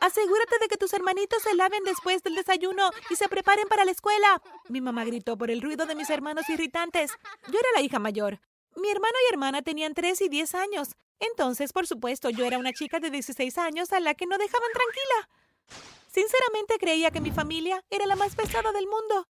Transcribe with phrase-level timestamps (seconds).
[0.00, 3.90] Asegúrate de que tus hermanitos se laven después del desayuno y se preparen para la
[3.90, 4.42] escuela.
[4.68, 7.12] Mi mamá gritó por el ruido de mis hermanos irritantes.
[7.48, 8.40] Yo era la hija mayor.
[8.76, 10.88] Mi hermano y hermana tenían 3 y 10 años.
[11.18, 14.70] Entonces, por supuesto, yo era una chica de 16 años a la que no dejaban
[14.72, 15.28] tranquila.
[16.12, 19.26] Sinceramente creía que mi familia era la más pesada del mundo.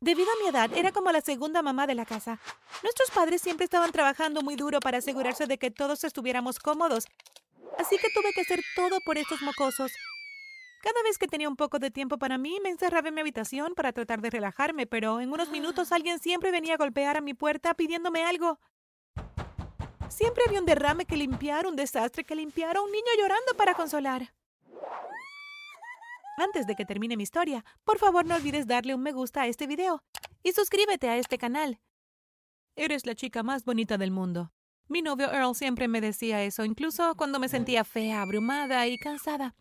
[0.00, 2.40] Debido a mi edad, era como la segunda mamá de la casa.
[2.82, 7.06] Nuestros padres siempre estaban trabajando muy duro para asegurarse de que todos estuviéramos cómodos,
[7.78, 9.92] así que tuve que hacer todo por estos mocosos.
[10.82, 13.74] Cada vez que tenía un poco de tiempo para mí, me encerraba en mi habitación
[13.74, 17.32] para tratar de relajarme, pero en unos minutos alguien siempre venía a golpear a mi
[17.32, 18.58] puerta pidiéndome algo.
[20.08, 23.74] Siempre había un derrame que limpiar, un desastre que limpiar o un niño llorando para
[23.74, 24.34] consolar.
[26.36, 29.46] Antes de que termine mi historia, por favor no olvides darle un me gusta a
[29.46, 30.02] este video
[30.42, 31.80] y suscríbete a este canal.
[32.76, 34.52] Eres la chica más bonita del mundo.
[34.86, 39.54] Mi novio Earl siempre me decía eso, incluso cuando me sentía fea, abrumada y cansada.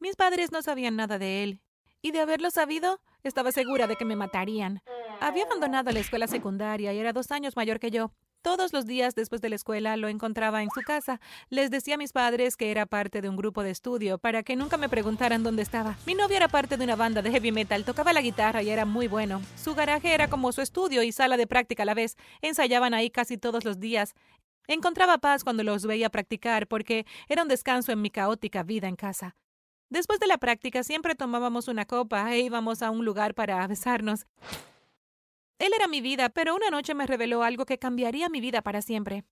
[0.00, 1.62] Mis padres no sabían nada de él,
[2.02, 4.82] y de haberlo sabido, estaba segura de que me matarían.
[5.20, 8.12] Había abandonado la escuela secundaria y era dos años mayor que yo,
[8.46, 11.20] todos los días después de la escuela lo encontraba en su casa.
[11.48, 14.54] Les decía a mis padres que era parte de un grupo de estudio para que
[14.54, 15.98] nunca me preguntaran dónde estaba.
[16.06, 18.84] Mi novio era parte de una banda de heavy metal, tocaba la guitarra y era
[18.84, 19.42] muy bueno.
[19.56, 22.16] Su garaje era como su estudio y sala de práctica a la vez.
[22.40, 24.14] Ensayaban ahí casi todos los días.
[24.68, 28.96] Encontraba paz cuando los veía practicar porque era un descanso en mi caótica vida en
[28.96, 29.36] casa.
[29.88, 34.26] Después de la práctica siempre tomábamos una copa e íbamos a un lugar para besarnos.
[35.58, 38.82] Él era mi vida, pero una noche me reveló algo que cambiaría mi vida para
[38.82, 39.24] siempre.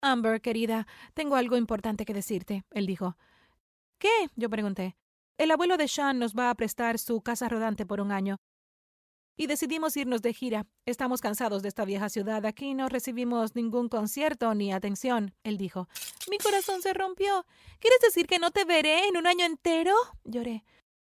[0.00, 3.16] Amber, querida, tengo algo importante que decirte, él dijo.
[3.98, 4.28] ¿Qué?
[4.36, 4.96] yo pregunté.
[5.38, 8.38] El abuelo de Sean nos va a prestar su casa rodante por un año.
[9.40, 10.66] Y decidimos irnos de gira.
[10.84, 12.44] Estamos cansados de esta vieja ciudad.
[12.44, 15.88] Aquí no recibimos ningún concierto ni atención, él dijo.
[16.28, 17.46] Mi corazón se rompió.
[17.78, 19.94] ¿Quieres decir que no te veré en un año entero?
[20.24, 20.64] lloré.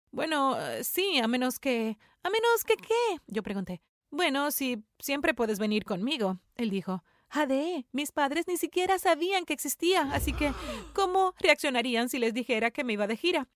[0.10, 2.00] Bueno, sí, a menos que.
[2.24, 3.22] ¿A menos que qué?
[3.28, 3.84] yo pregunté.
[4.10, 7.04] Bueno, si siempre puedes venir conmigo, él dijo.
[7.30, 10.52] Ade, mis padres ni siquiera sabían que existía, así que
[10.94, 13.48] ¿cómo reaccionarían si les dijera que me iba de gira?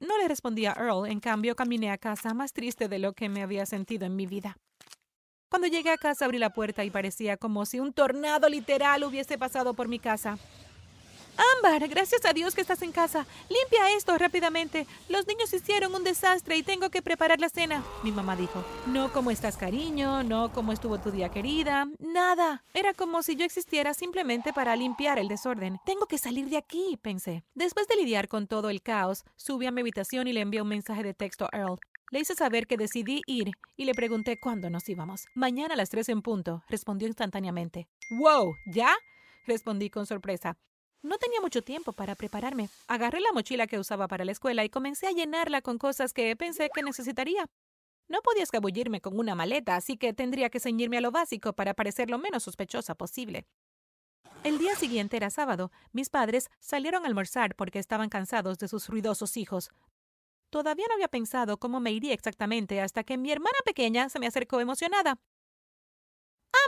[0.00, 3.28] No le respondí a Earl, en cambio caminé a casa más triste de lo que
[3.28, 4.56] me había sentido en mi vida.
[5.48, 9.38] Cuando llegué a casa abrí la puerta y parecía como si un tornado literal hubiese
[9.38, 10.36] pasado por mi casa.
[11.36, 13.26] Ámbar, gracias a Dios que estás en casa.
[13.48, 14.86] Limpia esto rápidamente.
[15.08, 17.82] Los niños hicieron un desastre y tengo que preparar la cena.
[18.02, 22.64] Mi mamá dijo, no cómo estás cariño, no cómo estuvo tu día querida, nada.
[22.72, 25.78] Era como si yo existiera simplemente para limpiar el desorden.
[25.84, 27.44] Tengo que salir de aquí, pensé.
[27.54, 30.68] Después de lidiar con todo el caos, subí a mi habitación y le envié un
[30.68, 31.78] mensaje de texto a Earl.
[32.10, 35.26] Le hice saber que decidí ir y le pregunté cuándo nos íbamos.
[35.34, 37.88] Mañana a las tres en punto, respondió instantáneamente.
[38.10, 38.54] ¡Wow!
[38.66, 38.94] ¿Ya?
[39.46, 40.56] Respondí con sorpresa.
[41.04, 42.70] No tenía mucho tiempo para prepararme.
[42.88, 46.34] Agarré la mochila que usaba para la escuela y comencé a llenarla con cosas que
[46.34, 47.44] pensé que necesitaría.
[48.08, 51.74] No podía escabullirme con una maleta, así que tendría que ceñirme a lo básico para
[51.74, 53.44] parecer lo menos sospechosa posible.
[54.44, 55.70] El día siguiente era sábado.
[55.92, 59.68] Mis padres salieron a almorzar porque estaban cansados de sus ruidosos hijos.
[60.48, 64.26] Todavía no había pensado cómo me iría exactamente hasta que mi hermana pequeña se me
[64.26, 65.18] acercó emocionada.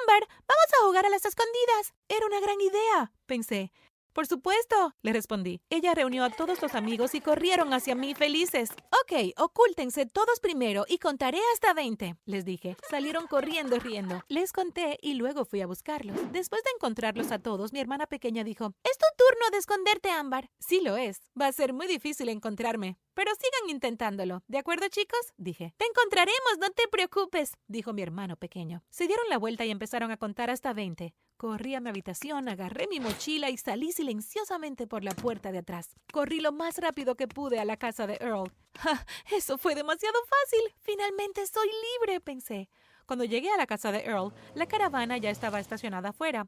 [0.03, 1.95] Amber, vamos a jugar a las escondidas.
[2.09, 3.73] Era una gran idea, pensé.
[4.17, 5.61] Por supuesto, le respondí.
[5.69, 8.71] Ella reunió a todos los amigos y corrieron hacia mí felices.
[9.03, 12.79] Ok, ocúltense todos primero y contaré hasta 20, les dije.
[12.89, 14.23] Salieron corriendo riendo.
[14.29, 16.17] Les conté y luego fui a buscarlos.
[16.33, 20.49] Después de encontrarlos a todos, mi hermana pequeña dijo, Es tu turno de esconderte, Ámbar.
[20.61, 21.21] Sí lo es.
[21.39, 22.97] Va a ser muy difícil encontrarme.
[23.13, 24.43] Pero sigan intentándolo.
[24.47, 25.21] ¿De acuerdo, chicos?
[25.37, 25.75] Dije.
[25.77, 28.83] Te encontraremos, no te preocupes, dijo mi hermano pequeño.
[28.89, 31.15] Se dieron la vuelta y empezaron a contar hasta 20.
[31.37, 35.95] Corrí a mi habitación, agarré mi mochila y salí silenciosamente por la puerta de atrás.
[36.11, 38.51] Corrí lo más rápido que pude a la casa de Earl.
[38.79, 39.05] ¡Ja!
[39.31, 40.75] Eso fue demasiado fácil.
[40.81, 41.69] Finalmente soy
[42.01, 42.71] libre, pensé.
[43.05, 46.47] Cuando llegué a la casa de Earl, la caravana ya estaba estacionada afuera.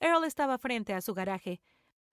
[0.00, 1.62] Earl estaba frente a su garaje.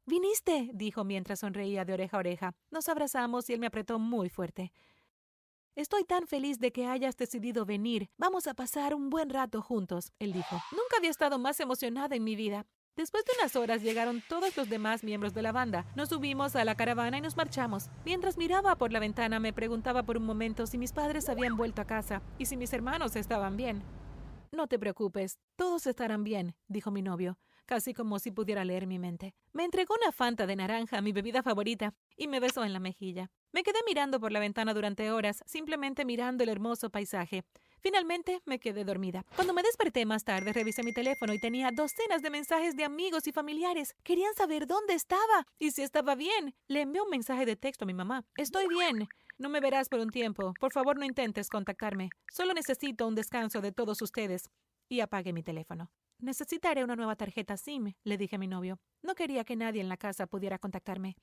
[0.05, 2.55] Viniste, dijo mientras sonreía de oreja a oreja.
[2.69, 4.71] Nos abrazamos y él me apretó muy fuerte.
[5.75, 8.09] Estoy tan feliz de que hayas decidido venir.
[8.17, 10.61] Vamos a pasar un buen rato juntos, él dijo.
[10.71, 12.65] Nunca había estado más emocionada en mi vida.
[12.97, 15.85] Después de unas horas llegaron todos los demás miembros de la banda.
[15.95, 17.89] Nos subimos a la caravana y nos marchamos.
[18.03, 21.81] Mientras miraba por la ventana me preguntaba por un momento si mis padres habían vuelto
[21.81, 23.81] a casa y si mis hermanos estaban bien.
[24.51, 27.37] No te preocupes, todos estarán bien, dijo mi novio
[27.71, 29.33] casi como si pudiera leer mi mente.
[29.53, 33.31] Me entregó una fanta de naranja, mi bebida favorita, y me besó en la mejilla.
[33.53, 37.45] Me quedé mirando por la ventana durante horas, simplemente mirando el hermoso paisaje.
[37.79, 39.25] Finalmente me quedé dormida.
[39.37, 43.25] Cuando me desperté más tarde, revisé mi teléfono y tenía docenas de mensajes de amigos
[43.27, 43.95] y familiares.
[44.03, 46.53] Querían saber dónde estaba y si estaba bien.
[46.67, 48.25] Le envié un mensaje de texto a mi mamá.
[48.35, 49.07] Estoy bien.
[49.37, 50.53] No me verás por un tiempo.
[50.59, 52.09] Por favor, no intentes contactarme.
[52.33, 54.49] Solo necesito un descanso de todos ustedes.
[54.89, 55.89] Y apagué mi teléfono.
[56.21, 58.79] Necesitaré una nueva tarjeta SIM, le dije a mi novio.
[59.01, 61.15] No quería que nadie en la casa pudiera contactarme.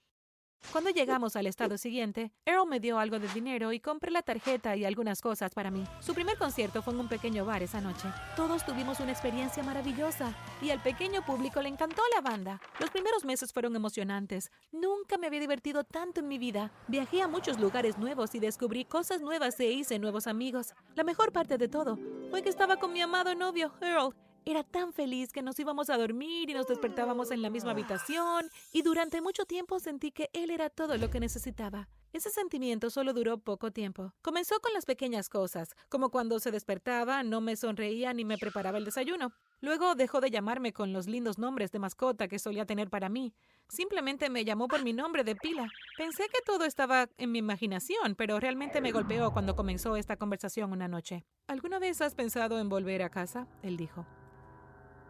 [0.72, 4.74] Cuando llegamos al estado siguiente, Earl me dio algo de dinero y compré la tarjeta
[4.74, 5.84] y algunas cosas para mí.
[6.00, 8.08] Su primer concierto fue en un pequeño bar esa noche.
[8.34, 12.60] Todos tuvimos una experiencia maravillosa y al pequeño público le encantó la banda.
[12.80, 14.50] Los primeros meses fueron emocionantes.
[14.72, 16.72] Nunca me había divertido tanto en mi vida.
[16.88, 20.74] Viajé a muchos lugares nuevos y descubrí cosas nuevas e hice nuevos amigos.
[20.96, 24.12] La mejor parte de todo fue que estaba con mi amado novio, Earl,
[24.44, 28.50] era tan feliz que nos íbamos a dormir y nos despertábamos en la misma habitación
[28.72, 31.88] y durante mucho tiempo sentí que él era todo lo que necesitaba.
[32.12, 34.14] Ese sentimiento solo duró poco tiempo.
[34.22, 38.78] Comenzó con las pequeñas cosas, como cuando se despertaba, no me sonreía ni me preparaba
[38.78, 39.32] el desayuno.
[39.60, 43.34] Luego dejó de llamarme con los lindos nombres de mascota que solía tener para mí.
[43.68, 45.68] Simplemente me llamó por mi nombre de pila.
[45.98, 50.72] Pensé que todo estaba en mi imaginación, pero realmente me golpeó cuando comenzó esta conversación
[50.72, 51.26] una noche.
[51.46, 53.46] ¿Alguna vez has pensado en volver a casa?
[53.62, 54.06] Él dijo.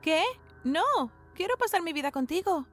[0.02, 0.22] ¿Qué?
[0.64, 0.82] No,
[1.34, 2.66] quiero pasar mi vida contigo.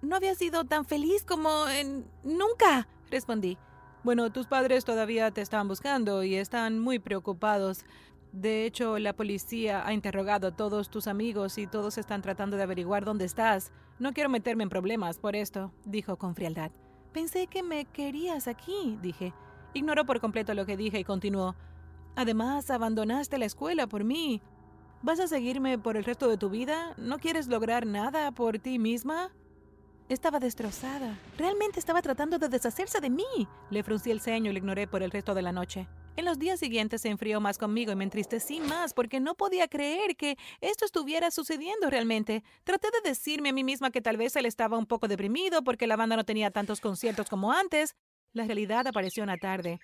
[0.00, 2.06] No había sido tan feliz como en...
[2.24, 3.56] nunca, respondí.
[4.02, 7.84] Bueno, tus padres todavía te están buscando y están muy preocupados.
[8.32, 12.64] De hecho, la policía ha interrogado a todos tus amigos y todos están tratando de
[12.64, 13.70] averiguar dónde estás.
[13.98, 16.72] No quiero meterme en problemas por esto, dijo con frialdad.
[17.12, 19.34] Pensé que me querías aquí, dije.
[19.74, 21.54] Ignoró por completo lo que dije y continuó.
[22.16, 24.42] Además, abandonaste la escuela por mí.
[25.04, 26.94] ¿Vas a seguirme por el resto de tu vida?
[26.96, 29.32] ¿No quieres lograr nada por ti misma?
[30.08, 31.18] Estaba destrozada.
[31.36, 33.48] Realmente estaba tratando de deshacerse de mí.
[33.70, 35.88] Le fruncí el ceño y le ignoré por el resto de la noche.
[36.14, 39.66] En los días siguientes se enfrió más conmigo y me entristecí más porque no podía
[39.66, 42.44] creer que esto estuviera sucediendo realmente.
[42.62, 45.88] Traté de decirme a mí misma que tal vez él estaba un poco deprimido porque
[45.88, 47.96] la banda no tenía tantos conciertos como antes.
[48.34, 49.80] La realidad apareció una tarde.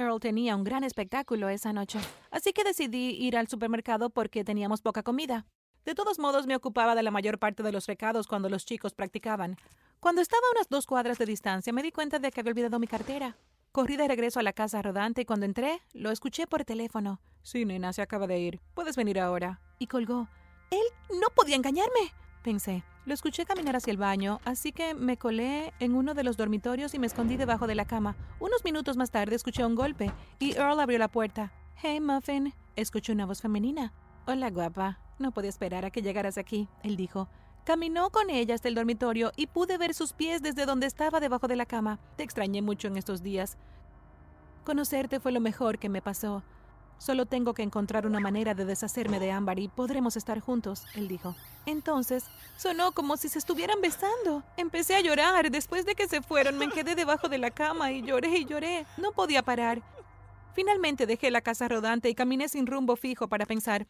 [0.00, 1.98] Earl tenía un gran espectáculo esa noche,
[2.30, 5.46] así que decidí ir al supermercado porque teníamos poca comida.
[5.84, 8.94] De todos modos, me ocupaba de la mayor parte de los recados cuando los chicos
[8.94, 9.56] practicaban.
[9.98, 12.78] Cuando estaba a unas dos cuadras de distancia, me di cuenta de que había olvidado
[12.78, 13.36] mi cartera.
[13.72, 17.20] Corrí de regreso a la casa rodante y cuando entré, lo escuché por teléfono.
[17.42, 18.60] Sí, nena, se acaba de ir.
[18.74, 19.60] Puedes venir ahora.
[19.78, 20.28] Y colgó.
[20.70, 22.12] Él no podía engañarme,
[22.42, 22.82] pensé.
[23.06, 26.92] Lo escuché caminar hacia el baño, así que me colé en uno de los dormitorios
[26.94, 28.14] y me escondí debajo de la cama.
[28.40, 31.50] Unos minutos más tarde escuché un golpe y Earl abrió la puerta.
[31.76, 33.94] Hey, Muffin, escuché una voz femenina.
[34.26, 34.98] Hola, guapa.
[35.18, 37.28] No podía esperar a que llegaras aquí, él dijo.
[37.64, 41.48] Caminó con ella hasta el dormitorio y pude ver sus pies desde donde estaba debajo
[41.48, 41.98] de la cama.
[42.16, 43.56] Te extrañé mucho en estos días.
[44.64, 46.42] Conocerte fue lo mejor que me pasó.
[47.00, 51.08] Solo tengo que encontrar una manera de deshacerme de Ámbar y podremos estar juntos, él
[51.08, 51.34] dijo.
[51.64, 52.24] Entonces,
[52.58, 54.42] sonó como si se estuvieran besando.
[54.58, 55.50] Empecé a llorar.
[55.50, 58.84] Después de que se fueron, me quedé debajo de la cama y lloré y lloré.
[58.98, 59.80] No podía parar.
[60.54, 63.86] Finalmente dejé la casa rodante y caminé sin rumbo fijo para pensar.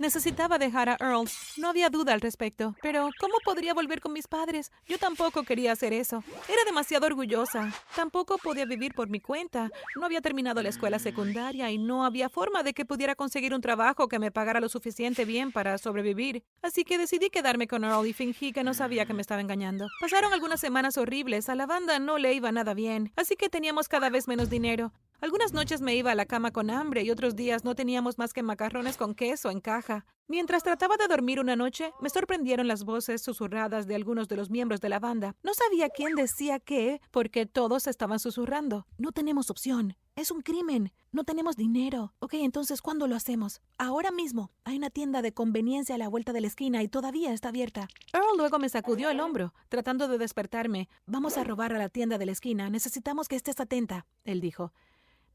[0.00, 1.28] Necesitaba dejar a Earl.
[1.56, 2.74] No había duda al respecto.
[2.82, 4.72] Pero, ¿cómo podría volver con mis padres?
[4.86, 6.24] Yo tampoco quería hacer eso.
[6.48, 7.72] Era demasiado orgullosa.
[7.94, 9.70] Tampoco podía vivir por mi cuenta.
[9.94, 13.60] No había terminado la escuela secundaria y no había forma de que pudiera conseguir un
[13.60, 16.42] trabajo que me pagara lo suficiente bien para sobrevivir.
[16.60, 19.86] Así que decidí quedarme con Earl y fingí que no sabía que me estaba engañando.
[20.00, 21.48] Pasaron algunas semanas horribles.
[21.48, 23.12] A la banda no le iba nada bien.
[23.16, 24.92] Así que teníamos cada vez menos dinero.
[25.24, 28.34] Algunas noches me iba a la cama con hambre y otros días no teníamos más
[28.34, 30.04] que macarrones con queso en caja.
[30.28, 34.50] Mientras trataba de dormir una noche, me sorprendieron las voces susurradas de algunos de los
[34.50, 35.34] miembros de la banda.
[35.42, 38.86] No sabía quién decía qué, porque todos estaban susurrando.
[38.98, 39.96] No tenemos opción.
[40.14, 40.92] Es un crimen.
[41.10, 42.12] No tenemos dinero.
[42.18, 43.62] Ok, entonces, ¿cuándo lo hacemos?
[43.78, 44.50] Ahora mismo.
[44.64, 47.88] Hay una tienda de conveniencia a la vuelta de la esquina y todavía está abierta.
[48.12, 50.90] Earl luego me sacudió el hombro, tratando de despertarme.
[51.06, 52.68] Vamos a robar a la tienda de la esquina.
[52.68, 54.72] Necesitamos que estés atenta, él dijo.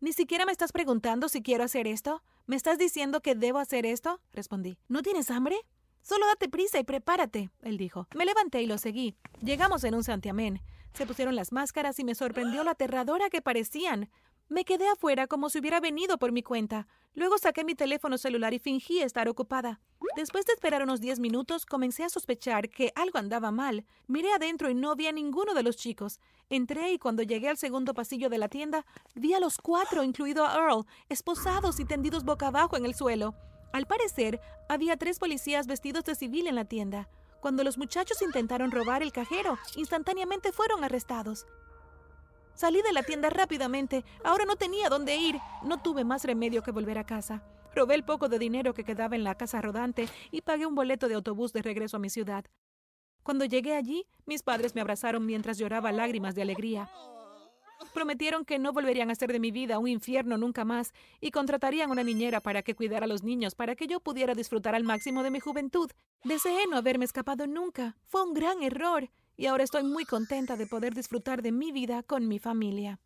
[0.02, 2.24] ¿Ni siquiera me estás preguntando si quiero hacer esto?
[2.46, 4.22] ¿Me estás diciendo que debo hacer esto?
[4.32, 4.78] Respondí.
[4.88, 5.58] ¿No tienes hambre?
[6.02, 8.08] Solo date prisa y prepárate, él dijo.
[8.16, 9.18] Me levanté y lo seguí.
[9.42, 10.62] Llegamos en un santiamén.
[10.94, 14.10] Se pusieron las máscaras y me sorprendió lo aterradora que parecían.
[14.50, 16.88] Me quedé afuera como si hubiera venido por mi cuenta.
[17.14, 19.80] Luego saqué mi teléfono celular y fingí estar ocupada.
[20.16, 23.86] Después de esperar unos diez minutos, comencé a sospechar que algo andaba mal.
[24.08, 26.20] Miré adentro y no vi a ninguno de los chicos.
[26.50, 30.44] Entré y cuando llegué al segundo pasillo de la tienda, vi a los cuatro, incluido
[30.44, 33.36] a Earl, esposados y tendidos boca abajo en el suelo.
[33.72, 37.08] Al parecer, había tres policías vestidos de civil en la tienda.
[37.40, 41.46] Cuando los muchachos intentaron robar el cajero, instantáneamente fueron arrestados.
[42.60, 44.04] Salí de la tienda rápidamente.
[44.22, 45.40] Ahora no tenía dónde ir.
[45.64, 47.42] No tuve más remedio que volver a casa.
[47.74, 51.08] Robé el poco de dinero que quedaba en la casa rodante y pagué un boleto
[51.08, 52.44] de autobús de regreso a mi ciudad.
[53.24, 56.90] Cuando llegué allí, mis padres me abrazaron mientras lloraba lágrimas de alegría.
[57.94, 61.92] Prometieron que no volverían a hacer de mi vida un infierno nunca más y contratarían
[61.92, 65.24] una niñera para que cuidara a los niños para que yo pudiera disfrutar al máximo
[65.24, 65.90] de mi juventud.
[66.26, 67.96] Deseé no haberme escapado nunca.
[68.04, 72.04] Fue un gran error y ahora estoy muy contenta de poder disfrutar de mi vida
[72.04, 73.00] con mi familia.